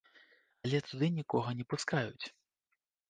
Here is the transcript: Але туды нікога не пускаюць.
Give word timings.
Але 0.67 0.79
туды 0.87 1.09
нікога 1.19 1.49
не 1.59 1.65
пускаюць. 1.75 2.25